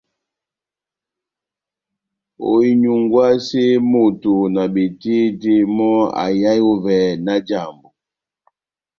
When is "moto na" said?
3.91-4.63